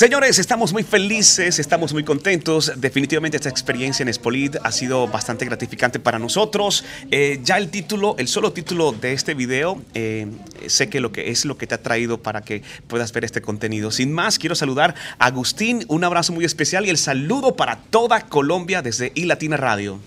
[0.00, 2.72] Señores, estamos muy felices, estamos muy contentos.
[2.74, 6.86] Definitivamente esta experiencia en Split ha sido bastante gratificante para nosotros.
[7.10, 10.26] Eh, ya el título, el solo título de este video, eh,
[10.68, 13.42] sé que, lo que es lo que te ha traído para que puedas ver este
[13.42, 13.90] contenido.
[13.90, 18.22] Sin más, quiero saludar a Agustín, un abrazo muy especial y el saludo para toda
[18.22, 20.00] Colombia desde iLatina Radio.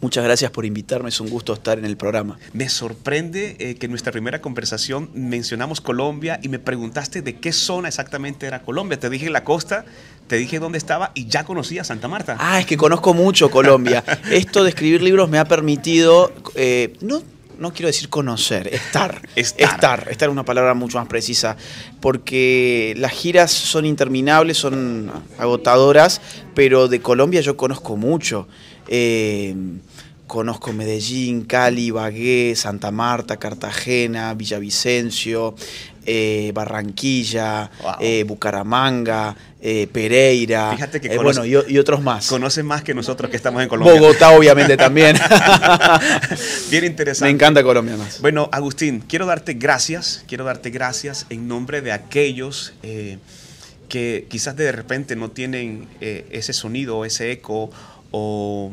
[0.00, 2.38] Muchas gracias por invitarme, es un gusto estar en el programa.
[2.54, 7.52] Me sorprende eh, que en nuestra primera conversación mencionamos Colombia y me preguntaste de qué
[7.52, 8.98] zona exactamente era Colombia.
[8.98, 9.84] Te dije la costa,
[10.26, 12.36] te dije dónde estaba y ya conocía Santa Marta.
[12.40, 14.02] Ah, es que conozco mucho Colombia.
[14.30, 17.22] Esto de escribir libros me ha permitido, eh, no,
[17.58, 19.74] no quiero decir conocer, estar, estar.
[19.74, 20.08] Estar.
[20.08, 21.58] Estar es una palabra mucho más precisa,
[22.00, 26.22] porque las giras son interminables, son agotadoras,
[26.54, 28.48] pero de Colombia yo conozco mucho.
[28.88, 29.54] Eh,
[30.26, 35.56] conozco Medellín, Cali, Bagué, Santa Marta, Cartagena, Villavicencio,
[36.06, 37.70] eh, Barranquilla,
[38.00, 42.28] eh, Bucaramanga, Pereira, Fíjate que bueno, y, otros más.
[42.28, 44.00] Conoce más que nosotros que estamos en Colombia.
[44.00, 45.18] Bogotá, obviamente, también.
[46.70, 47.30] Bien interesante.
[47.30, 48.22] Me encanta Colombia más.
[48.22, 52.72] Bueno, Agustín, quiero darte gracias, quiero darte gracias en nombre de aquellos
[53.88, 57.70] que quizás de repente no tienen ese sonido, ese eco
[58.12, 58.72] o,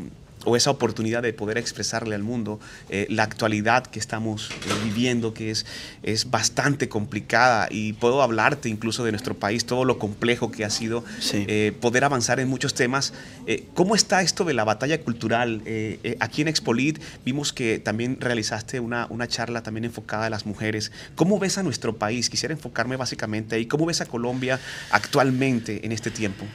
[0.56, 5.52] esa oportunidad de poder expresarle al mundo eh, la actualidad que estamos eh, viviendo, que
[5.52, 5.66] es,
[6.04, 7.68] es bastante complicada.
[7.70, 12.04] Y puedo hablarte incluso de nuestro país, todo lo complejo que ha sido eh, poder
[12.04, 13.14] avanzar en muchos temas.
[13.74, 15.62] ¿Cómo está esto de la batalla cultural?
[16.20, 20.92] aquí en Expolit vimos que también realizaste una, una charla también enfocada a las mujeres.
[21.16, 22.30] ¿Cómo ves a nuestro país?
[22.30, 23.66] Quisiera enfocarme básicamente ahí.
[23.66, 24.60] ¿Cómo ves a Colombia
[24.92, 26.46] actualmente en este tiempo?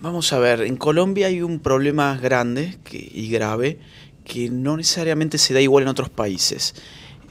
[0.00, 3.78] Vamos a ver, en Colombia hay un problema grande y grave
[4.24, 6.74] que no necesariamente se da igual en otros países.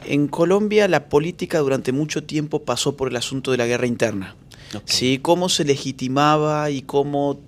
[0.06, 4.36] En Colombia la política durante mucho tiempo pasó por el asunto de la guerra interna.
[4.86, 5.20] ¿sí?
[5.22, 7.40] Cómo se legitimaba y cómo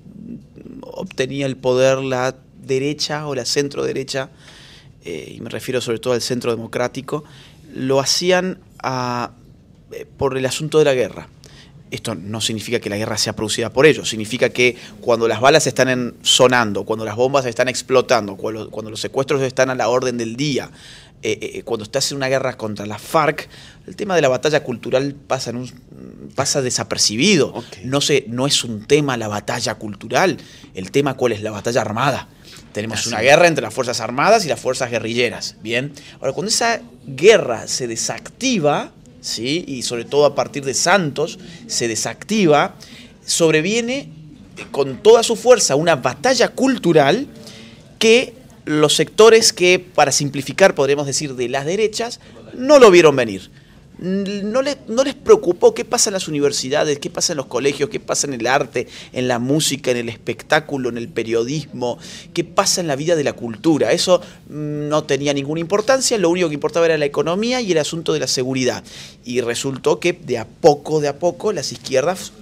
[0.82, 2.36] obtenía el poder la
[2.66, 4.30] derecha o la centro derecha,
[5.04, 7.24] eh, y me refiero sobre todo al centro democrático,
[7.76, 11.28] lo hacían eh, por el asunto de la guerra.
[11.94, 15.68] Esto no significa que la guerra sea producida por ellos, significa que cuando las balas
[15.68, 20.36] están sonando, cuando las bombas están explotando, cuando, los secuestros están a la orden del
[20.36, 20.72] día,
[21.22, 23.48] eh, eh, cuando estás en una guerra contra la FARC,
[23.86, 27.64] el tema de la batalla cultural pasa, en un, pasa desapercibido.
[27.84, 30.38] No, no es un tema la batalla cultural,
[30.74, 32.28] el tema cuál es la batalla armada.
[32.72, 35.58] Tenemos una guerra entre las Fuerzas Armadas y las Fuerzas Guerrilleras.
[35.62, 35.94] Bien.
[36.20, 38.92] Ahora, cuando esa guerra se desactiva,
[39.24, 39.64] ¿sí?
[39.68, 42.76] y sobre todo a partir de Santos, se desactiva,
[43.26, 44.10] sobreviene
[44.70, 47.28] con toda su fuerza una batalla cultural
[47.98, 48.36] que
[48.66, 52.20] los sectores que, para simplificar, podríamos decir, de las derechas,
[52.54, 53.50] no lo vieron venir
[54.00, 58.00] no, no, les preocupó qué pasa en las universidades, qué pasa en los colegios, qué
[58.00, 62.00] pasa en el arte, en la música, en el espectáculo, en el periodismo,
[62.34, 63.92] qué pasa en la vida de la cultura.
[63.92, 67.78] Eso mm, no tenía ninguna importancia, lo único que importaba era la economía y el
[67.78, 68.84] asunto de la seguridad.
[69.24, 72.34] Y resultó que de a poco, de a poco, las izquierdas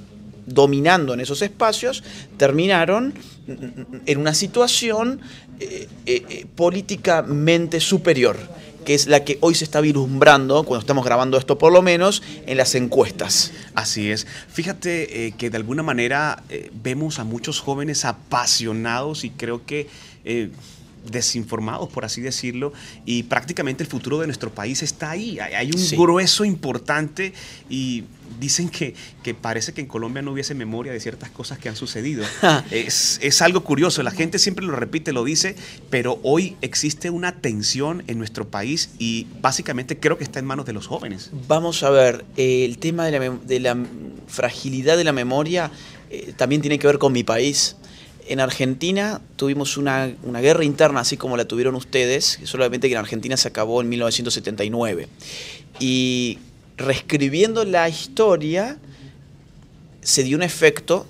[0.46, 2.04] dominando en esos espacios,
[2.38, 3.14] terminaron
[3.48, 5.22] mm, mm, en una situación
[5.60, 8.38] eh, eh, eh, políticamente superior
[8.86, 12.22] que es la que hoy se está vislumbrando, cuando estamos grabando esto por lo menos,
[12.46, 13.52] en las encuestas.
[13.74, 14.28] Así es.
[14.50, 19.88] Fíjate eh, que de alguna manera eh, vemos a muchos jóvenes apasionados y creo que...
[20.26, 20.50] Eh,
[21.10, 22.74] desinformados, por así decirlo,
[23.06, 25.40] y prácticamente el futuro de nuestro país está ahí.
[25.40, 27.34] Hay un grueso importante
[27.70, 28.04] y
[28.40, 31.76] dicen que, que, parece que en Colombia no hubiese memoria de ciertas cosas que han
[31.76, 32.24] sucedido.
[32.72, 35.56] es, es, algo curioso, la gente siempre lo repite, lo dice,
[35.90, 40.66] pero hoy existe una tensión en nuestro país y básicamente creo que está en manos
[40.66, 41.32] de los jóvenes.
[41.48, 43.78] Vamos a ver, eh, el tema de la, de la,
[44.28, 45.72] fragilidad de la memoria
[46.10, 47.76] eh, también tiene que ver con mi país.
[48.32, 53.00] En Argentina tuvimos una, una, guerra interna así como la tuvieron ustedes, solamente que en
[53.00, 55.10] Argentina se acabó en 1979.
[55.82, 56.40] Y
[56.78, 58.78] reescribiendo la historia,
[60.00, 61.06] se dio un efecto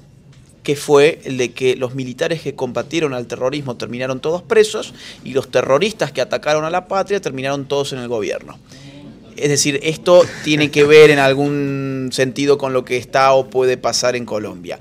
[0.63, 5.33] que fue el de que los militares que combatieron al terrorismo terminaron todos presos y
[5.33, 8.57] los terroristas que atacaron a la patria terminaron todos en el gobierno.
[9.37, 13.77] Es decir, esto tiene que ver en algún sentido con lo que está o puede
[13.77, 14.79] pasar en Colombia.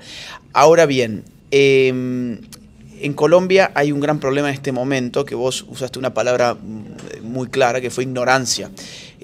[0.53, 2.39] Ahora bien, em,
[3.01, 6.57] en Colombia hay un gran problema en este momento, que vos usaste una palabra
[7.21, 8.71] muy clara, que fue ignorancia.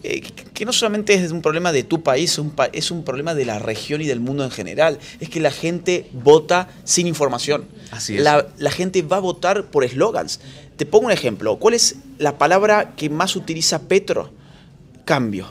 [0.04, 0.22] Eh,
[0.54, 2.40] que no solamente es un problema de tu país,
[2.72, 5.00] es un problema de la región y del mundo en general.
[5.20, 7.66] Es que la gente vota sin información.
[7.92, 8.24] Así es.
[8.24, 10.40] La, gente va a votar por eslogans.
[10.76, 11.58] Te pongo un ejemplo.
[11.58, 14.32] ¿Cuál es la palabra que más utiliza Petro?
[15.04, 15.48] Cambio.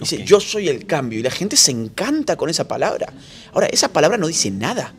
[0.00, 1.20] Dice, yo soy el cambio.
[1.20, 3.12] Y la gente se encanta con esa palabra.
[3.52, 4.92] Ahora, esa palabra no dice nada.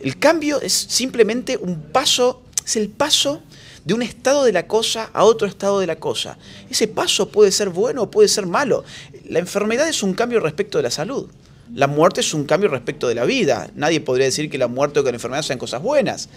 [0.00, 3.42] El cambio es simplemente un paso, es el paso
[3.84, 6.38] de un estado de la cosa a otro estado de la cosa.
[6.70, 8.84] Ese paso puede ser bueno o puede ser malo.
[9.28, 11.28] La enfermedad es un cambio respecto de la salud.
[11.74, 13.70] La muerte es un cambio respecto de la vida.
[13.74, 16.28] Nadie podría decir que la muerte o que la enfermedad sean cosas buenas.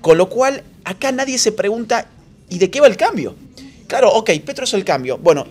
[0.00, 2.08] Con lo cual, acá nadie se pregunta,
[2.48, 3.34] ¿y de qué va el cambio?
[3.86, 5.18] Claro, ok, Petro es el cambio.
[5.18, 5.46] Bueno,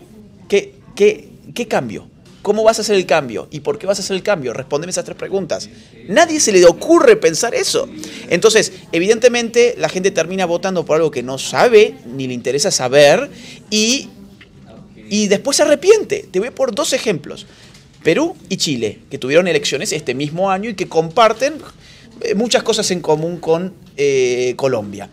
[0.47, 2.07] ¿qué, qué, qué cambio?
[2.47, 3.49] ¿Cómo vas a hacer el cambio?
[3.51, 4.53] ¿Y por qué vas a hacer el cambio?
[4.53, 5.67] Respóndeme esas tres preguntas.
[6.07, 7.89] Nadie se le ocurre pensar eso.
[8.29, 13.29] Entonces, evidentemente, la gente termina votando por algo que no sabe, ni le interesa saber,
[13.69, 14.07] y,
[15.09, 16.25] y después se arrepiente.
[16.31, 17.47] Te voy por dos ejemplos.
[18.01, 21.55] Perú y Chile, que tuvieron elecciones este mismo año y que comparten
[22.21, 25.09] eh, muchas cosas en común con eh, Colombia.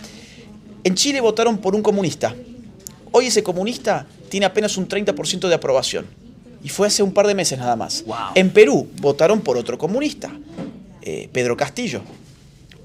[0.84, 2.32] En Chile votaron por un comunista.
[3.10, 6.22] Hoy ese comunista tiene apenas un 30% de aprobación.
[6.64, 8.04] Y fue hace un par de meses nada más.
[8.34, 10.32] En Perú votaron por otro comunista,
[11.02, 12.00] eh, Pedro Castillo.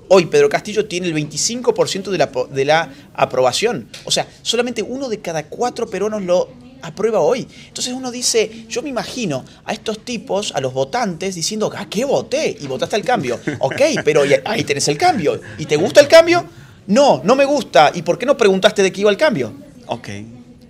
[0.10, 3.88] Hoy Pedro Castillo tiene el 25% de la, de la aprobación.
[4.04, 6.50] O sea, solamente uno de cada cuatro peruanos lo
[6.82, 7.48] aprueba hoy.
[7.70, 12.04] Entonces uno dice, yo me imagino a estos tipos, a los votantes, diciendo, ¿a qué
[12.04, 12.58] voté?
[12.60, 13.40] Y votaste el cambio.
[13.60, 15.40] ok, pero ahí tenés el cambio.
[15.58, 16.44] ¿Y te gusta el cambio?
[16.88, 17.92] No, no me gusta.
[17.94, 19.54] ¿Y por qué no preguntaste de qué iba el cambio?
[19.86, 20.10] Ok.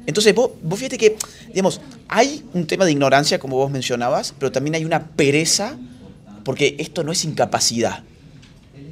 [0.10, 1.16] Entonces, vos, fíjate que,
[1.50, 5.78] digamos, hay un tema de ignorancia, como vos mencionabas, pero también hay una pereza,
[6.44, 8.04] porque esto no es incapacidad.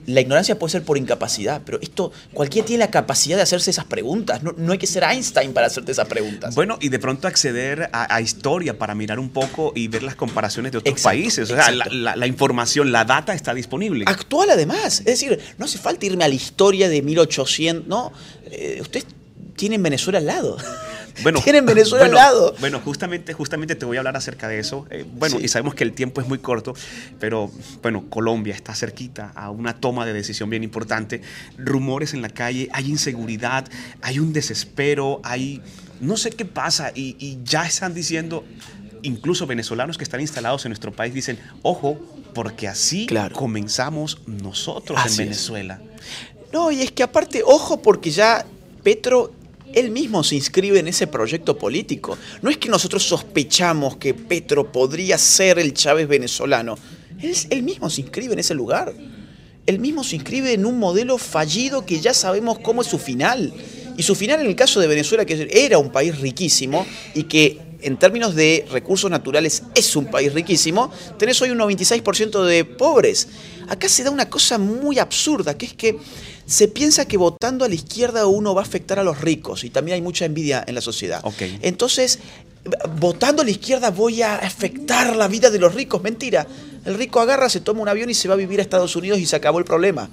[0.05, 3.85] La ignorancia puede ser por incapacidad, pero esto, cualquiera tiene la capacidad de hacerse esas
[3.85, 4.41] preguntas.
[4.43, 6.53] No, hay que ser Einstein para hacerte esas preguntas.
[6.53, 10.71] Bueno, y de pronto acceder a, historia para mirar un poco y ver las comparaciones
[10.71, 11.49] de otros países.
[11.49, 14.05] O sea, la, información, la data está disponible.
[14.07, 14.99] Actual además.
[14.99, 17.87] Es decir, no hace falta irme a la historia de 1800.
[17.87, 18.13] No,
[18.51, 19.03] eh, usted
[19.57, 20.57] tiene Venezuela al lado.
[21.23, 22.55] Bueno, tienen Venezuela al lado.
[22.59, 24.85] Bueno, justamente, justamente te voy a hablar acerca de eso.
[24.89, 26.73] Eh, bueno, y sabemos que el tiempo es muy corto,
[27.19, 31.21] pero bueno, Colombia está cerquita a una toma de decisión bien importante.
[31.57, 33.67] Rumores en la calle, hay inseguridad,
[34.01, 35.61] hay un desespero, hay
[35.99, 38.43] no sé qué pasa y, ya están diciendo,
[39.01, 41.99] incluso venezolanos que están instalados en nuestro país dicen, ojo,
[42.33, 45.81] porque así comenzamos nosotros en Venezuela.
[46.53, 48.45] No, y es que aparte, ojo, porque ya
[48.83, 49.33] Petro
[49.73, 52.17] él mismo se inscribe en ese proyecto político.
[52.41, 56.77] No es que nosotros sospechamos que Petro podría ser el Chávez venezolano.
[57.49, 58.93] Él, mismo se inscribe en ese lugar.
[59.65, 63.53] Él mismo se inscribe en un modelo fallido que ya sabemos cómo es su final.
[63.97, 66.85] Y su final en el caso de Venezuela, que era un país riquísimo
[67.15, 72.43] y que en términos de recursos naturales es un país riquísimo, tenés hoy un 96%
[72.43, 73.27] de pobres.
[73.67, 75.97] Acá se da una cosa muy absurda, que es que
[76.47, 79.69] se piensa que votando a la izquierda uno va a afectar a los ricos y
[79.69, 81.21] también hay mucha envidia en la sociedad.
[81.61, 82.19] Entonces,
[82.99, 86.01] votando a la izquierda voy a afectar la vida de los ricos.
[86.01, 86.47] Mentira.
[86.85, 89.19] El rico agarra, se toma un avión y se va a vivir a Estados Unidos
[89.19, 90.09] y se acabó el problema.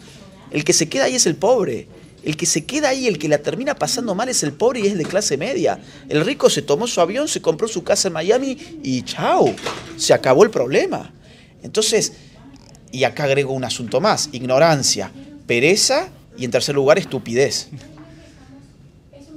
[0.51, 1.87] El que se queda ahí es el pobre.
[2.25, 4.87] El que se queda ahí, el que la termina pasando mal es el pobre y
[4.89, 5.79] es de clase media.
[6.09, 9.55] El rico se tomó su avión, se compró su casa en Miami y chao,
[9.97, 11.13] se acabó el problema.
[11.63, 12.15] Entonces,
[12.91, 15.13] y acá agrego un asunto más, ignorancia,
[15.47, 17.69] pereza y en tercer lugar, estupidez.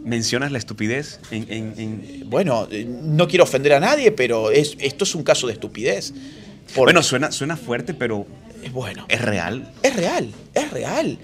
[0.04, 1.20] ¿Mencionas la estupidez?
[1.32, 6.14] En, Bueno, no quiero ofender a nadie, pero es, esto es un caso de estupidez.
[6.76, 8.26] Bueno, suena, suena fuerte, pero
[8.64, 9.06] es bueno.
[9.10, 9.72] ¿Es real?
[9.84, 11.18] Es real, es real.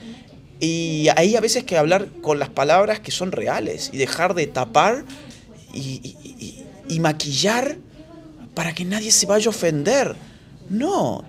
[0.59, 4.47] Y hay a veces que hablar con las palabras que son reales y dejar de
[4.47, 5.05] tapar
[5.73, 7.77] y maquillar
[8.53, 10.15] para que nadie se vaya a ofender.
[10.69, 11.25] No,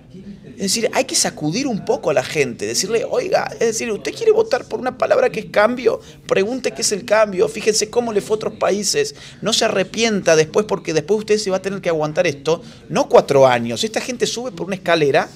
[0.55, 4.13] es decir, hay que sacudir un poco a la gente, decirle, oiga, es decir, usted
[4.13, 8.13] quiere votar por una palabra que es cambio, pregunte qué es el cambio, fíjense cómo
[8.13, 11.61] le fue a otros países, no se arrepienta después porque después usted se va a
[11.61, 15.29] tener que aguantar esto, no cuatro años, esta gente sube por una escalera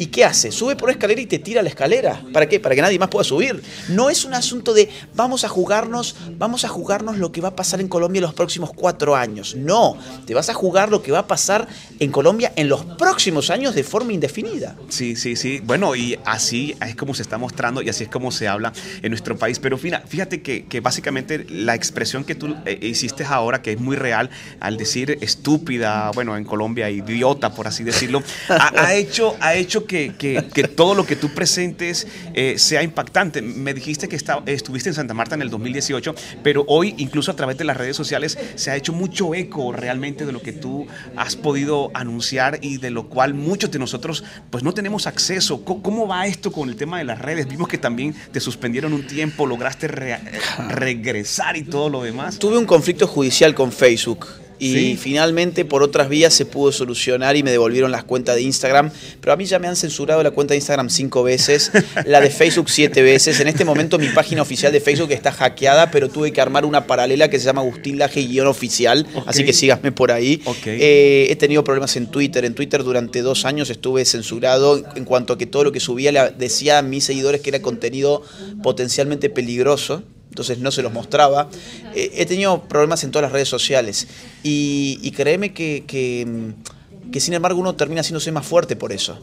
[0.00, 0.50] ¿Y qué hace?
[0.50, 2.22] Sube por una escalera y te tira la escalera.
[2.32, 2.58] ¿Para qué?
[2.58, 3.62] Para que nadie más pueda subir.
[3.90, 7.54] No es un asunto de vamos a jugarnos, vamos a jugarnos lo que va a
[7.54, 9.54] pasar en Colombia en los próximos cuatro años.
[9.56, 13.50] No, te vas a jugar lo que va a pasar en Colombia en los próximos
[13.50, 14.74] años de forma indefinida.
[14.88, 15.60] Sí, sí, sí.
[15.62, 19.10] Bueno, y así es como se está mostrando y así es como se habla en
[19.10, 19.58] nuestro país.
[19.58, 24.30] Pero fíjate que, básicamente la expresión que tú eh, hiciste ahora, que es muy real,
[24.60, 30.70] al decir estúpida, bueno, en Colombia, idiota, por así decirlo, ha, hecho, ha hecho que,
[30.76, 33.42] todo lo que tú presentes eh, sea impactante.
[33.42, 34.16] Me dijiste que
[34.46, 37.96] estuviste en Santa Marta en el 2018, pero hoy, incluso a través de las redes
[37.96, 42.78] sociales, se ha hecho mucho eco realmente de lo que tú has podido anunciar y
[42.78, 45.64] de lo cual muchos de nosotros pues no tenemos acceso.
[45.64, 47.48] ¿Cómo, va esto con el tema de las redes?
[47.48, 52.38] Vimos que también te suspendieron un tiempo, lograste regresar y todo lo demás.
[52.38, 54.26] Tuve un conflicto judicial con Facebook
[54.60, 58.90] Y finalmente por otras vías se pudo solucionar y me devolvieron las cuentas de Instagram.
[59.20, 61.72] Pero a mí ya me han censurado la cuenta de Instagram cinco veces,
[62.04, 63.40] la de Facebook siete veces.
[63.40, 66.86] En este momento mi página oficial de Facebook está hackeada, pero tuve que armar una
[66.86, 69.06] paralela que se llama Agustín Laje-oficial.
[69.26, 70.42] Así que síganme por ahí.
[70.66, 72.44] Eh, he tenido problemas en Twitter.
[72.44, 76.12] En Twitter durante dos años estuve censurado en cuanto a que todo lo que subía
[76.12, 78.22] le decía a mis seguidores que era contenido
[78.62, 81.48] potencialmente peligroso entonces no se los mostraba.
[81.94, 84.06] Eh, he tenido problemas en todas las redes sociales
[84.42, 89.18] y, créeme que, que, sin embargo uno termina haciéndose más fuerte por eso,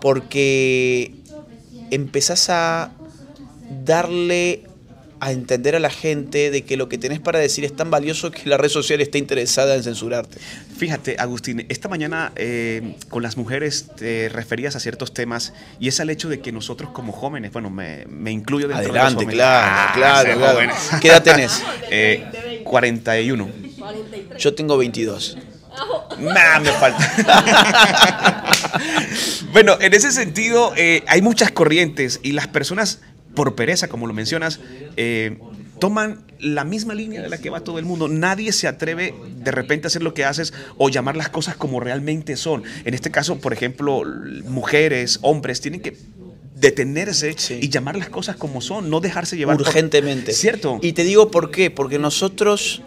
[0.00, 1.12] porque
[1.90, 2.92] empezás a
[3.84, 4.67] darle
[5.20, 8.30] a entender a la gente de que lo que tenés para decir es tan valioso
[8.30, 10.38] que la red social está interesada en censurarte.
[10.76, 16.00] Fíjate, Agustín, esta mañana eh, con las mujeres te referías a ciertos temas y es
[16.00, 19.34] al hecho de que nosotros como jóvenes, bueno, me, me incluyo dentro Adelante, de los
[19.34, 20.72] claro, ah, claro, claro.
[21.00, 21.62] ¿Qué edad tenés?
[21.90, 23.48] Eh, 41.
[24.38, 25.38] Yo tengo 22.
[26.18, 28.44] Nah, me falta.
[29.52, 33.00] bueno, en ese sentido, eh, hay muchas corrientes y las personas
[33.38, 34.58] por pereza, como lo mencionas,
[34.96, 35.38] eh,
[35.78, 38.08] toman la misma línea de la que va todo el mundo.
[38.08, 41.78] Nadie se atreve de repente a hacer lo que haces o llamar las cosas como
[41.78, 42.64] realmente son.
[42.84, 44.02] En este caso, por ejemplo,
[44.48, 45.96] mujeres, hombres, tienen que
[46.56, 50.32] detenerse y llamar las cosas como son, no dejarse llevar urgentemente.
[50.32, 50.80] ¿Cierto?
[50.82, 52.82] Y te digo por qué, porque nosotros,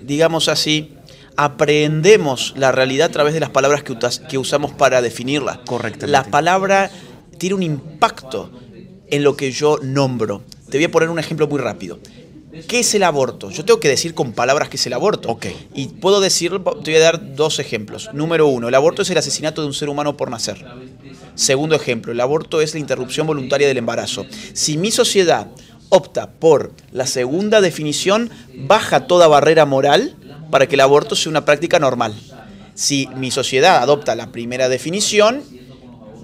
[0.00, 0.92] digamos así,
[1.36, 5.60] aprendemos la realidad a través de las palabras que, que usamos para definirla.
[5.66, 6.12] Correctamente.
[6.12, 6.88] La palabra
[7.36, 8.52] tiene un impacto
[9.10, 10.42] en lo que yo nombro.
[10.70, 11.98] Te voy a poner un ejemplo muy rápido.
[12.68, 13.50] ¿Qué es el aborto?
[13.50, 15.28] Yo tengo que decir con palabras qué es el aborto.
[15.28, 15.46] Ok.
[15.74, 18.10] Y puedo decir, te voy a dar dos ejemplos.
[18.14, 20.64] Número uno, el aborto es el asesinato de un ser humano por nacer.
[21.34, 24.24] Segundo ejemplo, el aborto es la interrupción voluntaria del embarazo.
[24.54, 25.48] Si mi sociedad
[25.90, 30.16] opta por la segunda definición, baja toda barrera moral
[30.50, 32.14] para que el aborto sea una práctica normal.
[32.74, 35.42] Si mi sociedad adopta la primera definición,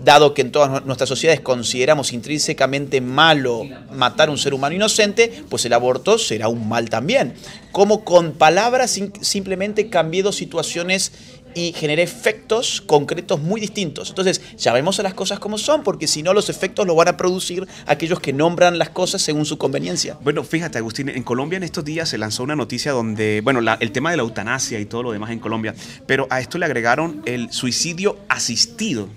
[0.05, 5.45] dado que en todas nuestras sociedades consideramos intrínsecamente malo matar a un ser humano inocente,
[5.49, 7.35] pues el aborto será un mal también.
[7.73, 11.13] Como con palabras simplemente cambié dos situaciones
[11.55, 14.09] y generé efectos concretos muy distintos.
[14.09, 17.17] Entonces, ya a las cosas como son, porque si no, los efectos los van a
[17.17, 20.19] producir aquellos que nombran las cosas según su conveniencia.
[20.23, 23.93] Bueno, fíjate, Agustín, en Colombia en estos días se lanzó una noticia donde, bueno, el
[23.93, 25.75] tema de la eutanasia y todo lo demás en Colombia,
[26.07, 29.09] pero a esto le agregaron el suicidio asistido.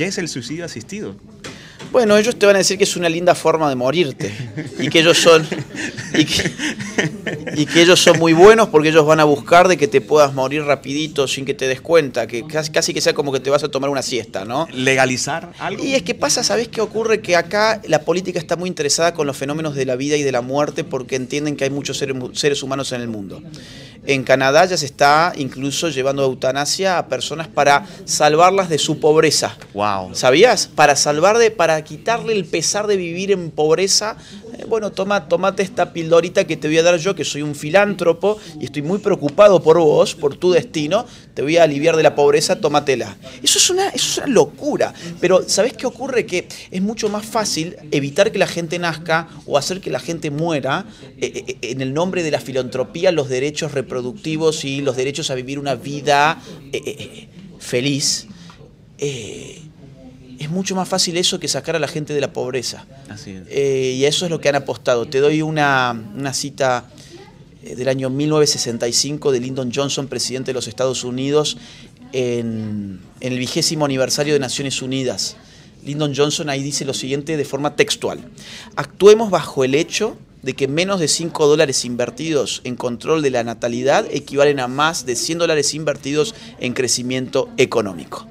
[0.00, 1.14] ¿Qué es el suicidio asistido?
[1.92, 4.32] Bueno, ellos te van a decir que es una linda forma de morirte
[4.78, 5.46] y que ellos son
[6.14, 10.32] y que, ellos son muy buenos porque ellos van a buscar de que te puedas
[10.32, 13.50] morir rapidito sin que te des cuenta, que casi, casi que sea como que te
[13.50, 14.66] vas a tomar una siesta, ¿no?
[14.72, 15.84] Legalizar algo.
[15.84, 17.20] Y es que pasa, ¿sabes qué ocurre?
[17.20, 20.32] Que acá la política está muy interesada con los fenómenos de la vida y de
[20.32, 23.42] la muerte porque entienden que hay muchos seres, seres humanos en el mundo.
[24.06, 29.56] En Canadá ya se está incluso llevando eutanasia a personas para salvarlas de su pobreza.
[29.74, 30.14] Wow.
[30.14, 30.68] ¿Sabías?
[30.68, 34.16] Para salvar de, para quitarle el pesar de vivir en pobreza.
[34.58, 37.54] Eh, bueno, toma, tomate esta pildorita que te voy a dar yo, que soy un
[37.54, 41.04] filántropo y estoy muy preocupado por vos, por tu destino.
[41.34, 43.16] Te voy a aliviar de la pobreza, tómatela.
[43.42, 44.94] Eso es una, eso es una locura.
[45.20, 46.24] Pero ¿sabes qué ocurre?
[46.24, 50.30] Que es mucho más fácil evitar que la gente nazca o hacer que la gente
[50.30, 50.86] muera
[51.18, 55.34] eh, eh, en el nombre de la filantropía, los derechos reproductivos y los derechos a
[55.34, 56.40] vivir una vida
[57.58, 58.28] feliz
[60.40, 62.86] es mucho más fácil eso que sacar a la gente de la pobreza.
[63.10, 65.06] Así eh, y eso es lo que han apostado.
[65.06, 65.94] Te doy una,
[66.32, 66.88] cita
[67.62, 71.58] eh, del año 1965 de Lyndon Johnson, presidente de los Estados Unidos,
[72.12, 75.36] en, en el vigésimo aniversario de Naciones Unidas.
[75.84, 78.20] Lyndon Johnson ahí dice lo siguiente de forma textual.
[78.76, 83.44] Actuemos bajo el hecho de que menos de 5 dólares invertidos en control de la
[83.44, 88.26] natalidad equivalen a más de 100 dólares invertidos en crecimiento económico.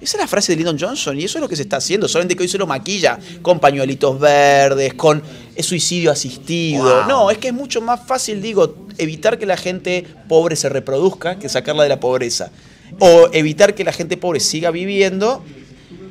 [0.00, 2.08] Esa es la frase de Lyndon Johnson y eso es lo que se está haciendo,
[2.08, 5.22] solamente que hoy se lo maquilla con pañuelitos verdes, con
[5.62, 7.04] suicidio asistido.
[7.06, 11.38] No, es que es mucho más fácil, digo, evitar que la gente pobre se reproduzca
[11.38, 12.50] que sacarla de la pobreza.
[12.98, 15.44] O evitar que la gente pobre siga viviendo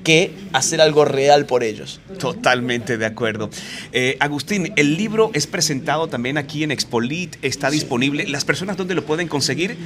[0.03, 1.99] que hacer algo real por ellos.
[2.17, 3.49] Totalmente de acuerdo.
[3.91, 8.27] Eh, Agustín, el libro es presentado también aquí en Expolit, está disponible.
[8.27, 9.77] ¿Las personas dónde lo pueden conseguir?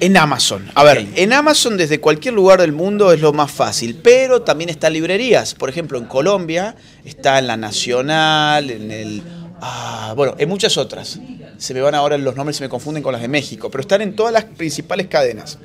[0.00, 0.70] En Amazon.
[0.74, 4.70] A ver, en Amazon desde cualquier lugar del mundo es lo más fácil, pero también
[4.70, 5.54] está en librerías.
[5.54, 9.22] Por ejemplo, en Colombia está en la Nacional, en el...
[9.60, 11.18] Ah, bueno, en muchas otras.
[11.58, 14.02] Se me van ahora los nombres, se me confunden con las de México, pero están
[14.02, 15.58] en todas las principales cadenas.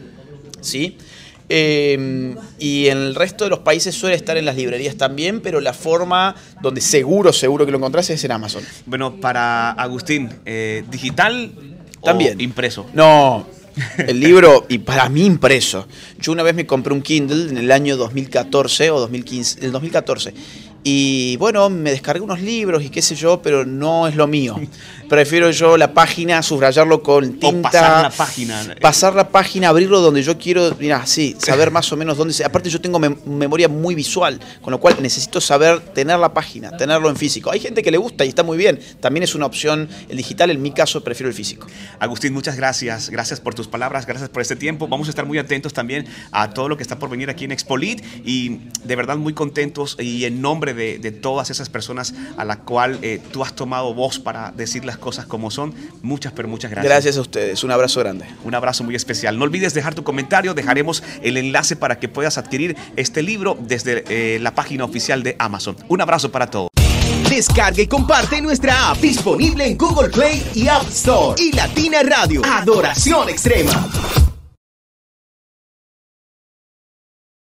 [0.62, 0.98] ¿Sí?
[1.56, 5.62] Em, y en el resto de los países suele estar en las librerías también, pero
[5.62, 6.34] la forma
[6.64, 8.64] donde seguro, seguro que lo encontrás es en Amazon.
[8.88, 11.52] Bueno, para Agustín, eh, ¿digital
[12.04, 12.42] también.
[12.42, 12.88] impreso?
[12.96, 13.46] No,
[13.98, 15.88] El libro, y para mí impreso.
[16.20, 20.34] Yo una vez me compré un Kindle en el año 2014 o 2015, el 2014.
[20.84, 24.60] Y bueno, me descargué unos libros y qué sé yo, pero no es lo mío.
[25.10, 27.58] Prefiero yo la página, subrayarlo con tinta.
[27.58, 28.76] O pasar la página.
[28.82, 32.44] Pasar la página, abrirlo donde yo quiero, mira, sí, saber más o menos dónde se.
[32.44, 37.10] Aparte, yo tengo memoria muy visual, con lo cual necesito saber tener la página, tenerlo
[37.10, 37.52] en físico.
[37.52, 38.80] Hay gente que le gusta y está muy bien.
[39.00, 41.68] También es una opción el digital, en mi caso prefiero el físico.
[42.00, 43.10] Agustín, muchas gracias.
[43.10, 44.88] Gracias por tus palabras, gracias por este tiempo.
[44.88, 47.52] Vamos a estar muy atentos también a todo lo que está por venir aquí en
[47.52, 52.58] Expolit y de verdad muy contentos y en nombre de, todas esas personas a la
[52.58, 55.74] cual eh, tú has tomado voz para decir las cosas como son.
[56.02, 56.92] Muchas, pero muchas gracias.
[56.92, 57.64] Gracias a ustedes.
[57.64, 58.26] Un abrazo grande.
[58.44, 59.38] Un abrazo muy especial.
[59.38, 60.54] No olvides dejar tu comentario.
[60.54, 65.36] Dejaremos el enlace para que puedas adquirir este libro desde eh, la página oficial de
[65.40, 65.76] Amazon.
[65.88, 66.70] Un abrazo para todos.
[67.30, 71.42] Descarga y comparte nuestra app disponible en Google Play y App Store.
[71.42, 72.42] Y Latina Radio.
[72.46, 74.33] Adoración Extrema.